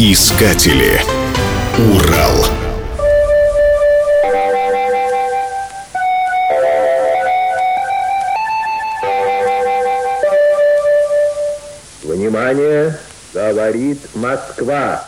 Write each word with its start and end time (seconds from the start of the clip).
Искатели. 0.00 1.02
Урал. 1.76 2.46
Внимание! 12.04 12.96
Говорит 13.34 13.98
Москва. 14.14 15.04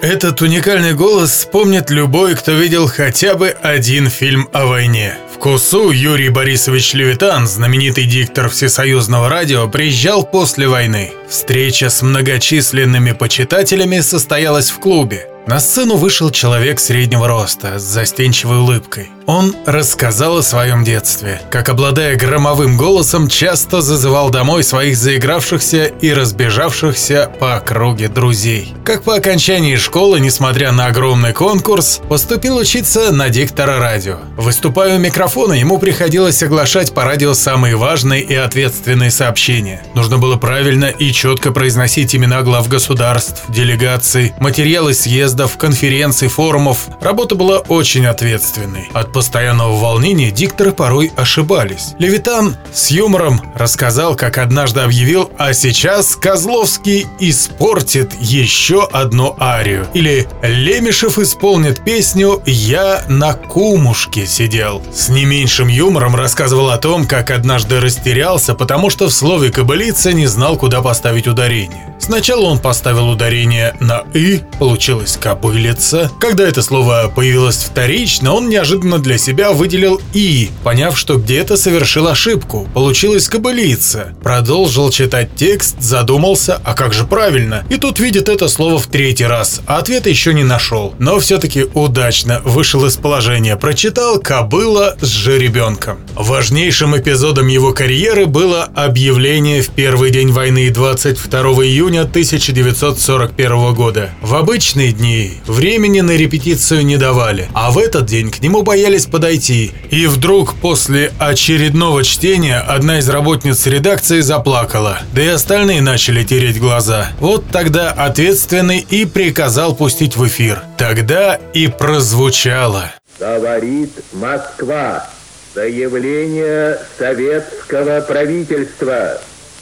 Этот 0.00 0.40
уникальный 0.40 0.94
голос 0.94 1.30
вспомнит 1.30 1.90
любой, 1.90 2.36
кто 2.36 2.52
видел 2.52 2.86
хотя 2.86 3.34
бы 3.34 3.48
один 3.48 4.08
фильм 4.08 4.48
о 4.52 4.66
войне. 4.66 5.16
КУСУ 5.42 5.90
Юрий 5.90 6.28
Борисович 6.28 6.94
Левитан, 6.94 7.48
знаменитый 7.48 8.04
диктор 8.04 8.48
всесоюзного 8.48 9.28
радио, 9.28 9.66
приезжал 9.66 10.24
после 10.24 10.68
войны. 10.68 11.10
Встреча 11.28 11.90
с 11.90 12.00
многочисленными 12.00 13.10
почитателями 13.10 13.98
состоялась 13.98 14.70
в 14.70 14.78
клубе. 14.78 15.31
На 15.44 15.58
сцену 15.58 15.96
вышел 15.96 16.30
человек 16.30 16.78
среднего 16.78 17.26
роста 17.26 17.80
с 17.80 17.82
застенчивой 17.82 18.58
улыбкой. 18.58 19.10
Он 19.26 19.54
рассказал 19.66 20.38
о 20.38 20.42
своем 20.42 20.84
детстве, 20.84 21.40
как, 21.50 21.68
обладая 21.68 22.16
громовым 22.16 22.76
голосом, 22.76 23.28
часто 23.28 23.80
зазывал 23.80 24.30
домой 24.30 24.64
своих 24.64 24.96
заигравшихся 24.96 25.86
и 25.86 26.12
разбежавшихся 26.12 27.30
по 27.38 27.56
округе 27.56 28.08
друзей. 28.08 28.74
Как 28.84 29.04
по 29.04 29.16
окончании 29.16 29.76
школы, 29.76 30.20
несмотря 30.20 30.72
на 30.72 30.86
огромный 30.86 31.32
конкурс, 31.32 32.00
поступил 32.08 32.56
учиться 32.56 33.12
на 33.12 33.28
диктора 33.28 33.78
радио. 33.78 34.18
Выступая 34.36 34.96
у 34.96 34.98
микрофона, 34.98 35.54
ему 35.54 35.78
приходилось 35.78 36.42
оглашать 36.42 36.92
по 36.92 37.04
радио 37.04 37.34
самые 37.34 37.76
важные 37.76 38.22
и 38.22 38.34
ответственные 38.34 39.10
сообщения. 39.10 39.84
Нужно 39.94 40.18
было 40.18 40.36
правильно 40.36 40.86
и 40.86 41.12
четко 41.12 41.52
произносить 41.52 42.14
имена 42.14 42.42
глав 42.42 42.68
государств, 42.68 43.44
делегаций, 43.48 44.32
материалы 44.40 44.94
съездов, 45.32 45.56
конференций, 45.56 46.28
форумов. 46.28 46.88
Работа 47.00 47.34
была 47.34 47.58
очень 47.58 48.04
ответственной. 48.06 48.90
От 48.92 49.12
постоянного 49.12 49.78
волнения 49.78 50.30
дикторы 50.30 50.72
порой 50.72 51.10
ошибались. 51.16 51.94
Левитан 51.98 52.56
с 52.74 52.90
юмором 52.90 53.40
рассказал, 53.54 54.14
как 54.14 54.36
однажды 54.36 54.80
объявил, 54.80 55.30
а 55.38 55.54
сейчас 55.54 56.16
Козловский 56.16 57.06
испортит 57.18 58.12
еще 58.20 58.86
одну 58.92 59.34
арию. 59.40 59.86
Или 59.94 60.28
Лемешев 60.42 61.18
исполнит 61.18 61.82
песню 61.82 62.42
«Я 62.44 63.02
на 63.08 63.32
кумушке 63.32 64.26
сидел». 64.26 64.82
С 64.92 65.08
не 65.08 65.24
меньшим 65.24 65.68
юмором 65.68 66.14
рассказывал 66.14 66.70
о 66.70 66.76
том, 66.76 67.06
как 67.06 67.30
однажды 67.30 67.80
растерялся, 67.80 68.54
потому 68.54 68.90
что 68.90 69.06
в 69.06 69.12
слове 69.12 69.50
«кобылица» 69.50 70.12
не 70.12 70.26
знал, 70.26 70.56
куда 70.56 70.82
поставить 70.82 71.26
ударение. 71.26 71.94
Сначала 71.98 72.46
он 72.46 72.58
поставил 72.58 73.08
ударение 73.08 73.74
на 73.80 74.04
«и», 74.12 74.42
получилось 74.58 75.16
«кобылица». 75.22 76.10
Когда 76.18 76.48
это 76.48 76.62
слово 76.62 77.10
появилось 77.14 77.56
вторично, 77.56 78.34
он 78.34 78.48
неожиданно 78.48 78.98
для 78.98 79.18
себя 79.18 79.52
выделил 79.52 80.00
«и», 80.12 80.50
поняв, 80.64 80.98
что 80.98 81.16
где-то 81.16 81.56
совершил 81.56 82.08
ошибку. 82.08 82.68
Получилось 82.74 83.28
«кобылица». 83.28 84.14
Продолжил 84.22 84.90
читать 84.90 85.30
текст, 85.36 85.76
задумался, 85.80 86.60
а 86.64 86.74
как 86.74 86.92
же 86.92 87.04
правильно? 87.04 87.64
И 87.70 87.76
тут 87.76 88.00
видит 88.00 88.28
это 88.28 88.48
слово 88.48 88.78
в 88.78 88.88
третий 88.88 89.24
раз, 89.24 89.60
а 89.66 89.78
ответа 89.78 90.10
еще 90.10 90.34
не 90.34 90.42
нашел. 90.42 90.94
Но 90.98 91.20
все-таки 91.20 91.66
удачно 91.72 92.40
вышел 92.44 92.84
из 92.84 92.96
положения. 92.96 93.56
Прочитал 93.56 94.18
«кобыла 94.18 94.96
с 95.00 95.06
жеребенком». 95.06 95.98
Важнейшим 96.16 96.96
эпизодом 96.96 97.46
его 97.46 97.72
карьеры 97.72 98.26
было 98.26 98.64
объявление 98.74 99.62
в 99.62 99.68
первый 99.70 100.10
день 100.10 100.32
войны 100.32 100.68
22 100.70 101.40
июня 101.64 102.00
1941 102.00 103.74
года. 103.74 104.10
В 104.20 104.34
обычные 104.34 104.92
дни 104.92 105.11
времени 105.46 106.00
на 106.00 106.12
репетицию 106.12 106.84
не 106.84 106.96
давали, 106.96 107.48
а 107.54 107.70
в 107.70 107.78
этот 107.78 108.06
день 108.06 108.30
к 108.30 108.40
нему 108.40 108.62
боялись 108.62 109.06
подойти. 109.06 109.72
И 109.90 110.06
вдруг 110.06 110.54
после 110.54 111.12
очередного 111.18 112.04
чтения 112.04 112.58
одна 112.58 112.98
из 112.98 113.08
работниц 113.08 113.66
редакции 113.66 114.20
заплакала, 114.20 115.00
да 115.14 115.22
и 115.22 115.28
остальные 115.28 115.82
начали 115.82 116.24
тереть 116.24 116.58
глаза. 116.58 117.12
Вот 117.20 117.44
тогда 117.50 117.90
ответственный 117.90 118.78
и 118.78 119.04
приказал 119.04 119.74
пустить 119.74 120.16
в 120.16 120.26
эфир. 120.26 120.62
Тогда 120.78 121.38
и 121.52 121.68
прозвучало. 121.68 122.92
Говорит 123.18 123.92
Москва. 124.12 125.08
Заявление 125.54 126.78
советского 126.98 128.00
правительства. 128.00 129.20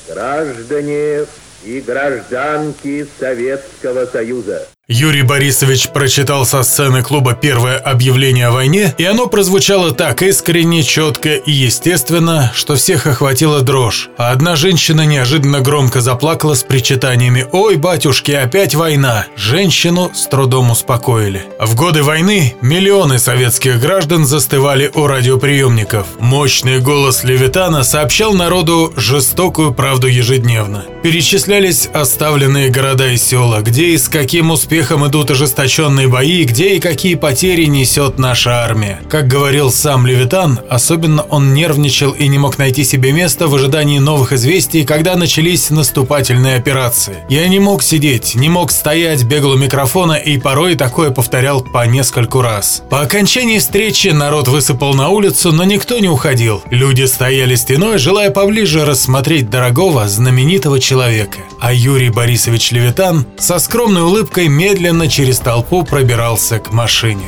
Граждане 0.09 1.27
и 1.65 1.81
гражданки 1.81 3.07
Советского 3.19 4.07
Союза. 4.07 4.69
Юрий 4.93 5.23
Борисович 5.23 5.91
прочитал 5.91 6.45
со 6.45 6.65
сцены 6.65 7.05
клуба 7.05 7.35
первое 7.35 7.79
объявление 7.79 8.49
о 8.49 8.51
войне, 8.51 8.93
и 8.99 9.05
оно 9.05 9.29
прозвучало 9.29 9.93
так 9.93 10.21
искренне, 10.21 10.83
четко 10.83 11.37
и 11.37 11.53
естественно, 11.53 12.51
что 12.57 12.75
всех 12.75 13.07
охватила 13.07 13.61
дрожь. 13.61 14.09
А 14.19 14.33
одна 14.33 14.57
женщина 14.57 15.07
неожиданно 15.07 15.61
громко 15.61 16.01
заплакала 16.01 16.55
с 16.55 16.65
причитаниями 16.65 17.47
«Ой, 17.53 17.77
батюшки, 17.77 18.33
опять 18.33 18.75
война!». 18.75 19.27
Женщину 19.37 20.11
с 20.13 20.27
трудом 20.27 20.73
успокоили. 20.73 21.45
В 21.61 21.77
годы 21.77 22.03
войны 22.03 22.57
миллионы 22.61 23.21
советских 23.21 23.81
граждан 23.81 24.27
застывали 24.27 24.91
у 24.93 25.07
радиоприемников. 25.07 26.09
Мощный 26.19 26.81
голос 26.81 27.23
Левитана 27.23 27.85
сообщал 27.85 28.35
народу 28.35 28.93
жестокую 28.97 29.73
правду 29.73 30.09
ежедневно. 30.09 30.85
Перечислялись 31.05 31.89
оставленные 31.95 32.71
города 32.71 33.07
и 33.07 33.17
села, 33.17 33.61
где 33.61 33.91
и 33.91 33.97
с 33.97 34.09
каким 34.09 34.51
успехом 34.51 34.80
успехом 34.81 35.07
идут 35.07 35.31
ожесточенные 35.31 36.09
бои, 36.09 36.45
где 36.45 36.77
и 36.77 36.81
какие 36.81 37.15
потери 37.15 37.67
несет 37.67 38.19
наша 38.19 38.65
армия. 38.65 38.99
Как 39.11 39.29
говорил 39.29 39.71
сам 39.71 40.07
Левитан, 40.07 40.59
особенно 40.71 41.21
он 41.21 41.53
нервничал 41.53 42.13
и 42.13 42.29
не 42.29 42.39
мог 42.39 42.57
найти 42.57 42.83
себе 42.83 43.13
места 43.13 43.47
в 43.47 43.55
ожидании 43.55 43.99
новых 43.99 44.33
известий, 44.33 44.87
когда 44.87 45.17
начались 45.17 45.69
наступательные 45.69 46.57
операции. 46.57 47.17
Я 47.29 47.47
не 47.49 47.59
мог 47.59 47.83
сидеть, 47.83 48.35
не 48.37 48.49
мог 48.49 48.71
стоять, 48.71 49.25
бегал 49.25 49.51
у 49.51 49.57
микрофона 49.59 50.15
и 50.15 50.39
порой 50.39 50.77
такое 50.77 51.11
повторял 51.11 51.61
по 51.61 51.87
нескольку 51.87 52.41
раз. 52.41 52.83
По 52.89 53.03
окончании 53.03 53.59
встречи 53.59 54.09
народ 54.09 54.49
высыпал 54.49 54.95
на 54.95 55.11
улицу, 55.11 55.53
но 55.53 55.65
никто 55.65 55.99
не 55.99 56.09
уходил. 56.09 56.63
Люди 56.71 57.03
стояли 57.03 57.55
стеной, 57.55 57.99
желая 57.99 58.31
поближе 58.31 58.87
рассмотреть 58.87 59.51
дорогого, 59.51 60.09
знаменитого 60.09 60.81
человека. 60.81 61.41
А 61.61 61.75
Юрий 61.75 62.09
Борисович 62.09 62.73
Левитан 62.73 63.27
со 63.39 63.59
скромной 63.59 64.03
улыбкой 64.03 64.49
медленно 64.49 64.70
медленно 64.71 65.09
через 65.09 65.41
толпу 65.41 65.83
пробирался 65.83 66.61
к 66.61 66.71
машине. 66.71 67.27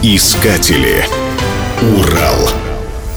Искатели. 0.00 1.04
Урал. 1.98 2.48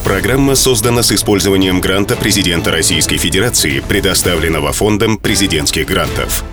Программа 0.04 0.56
создана 0.56 1.04
с 1.04 1.12
использованием 1.12 1.80
гранта 1.80 2.16
президента 2.16 2.72
Российской 2.72 3.18
Федерации, 3.18 3.82
предоставленного 3.82 4.72
Фондом 4.72 5.20
президентских 5.20 5.86
грантов. 5.86 6.44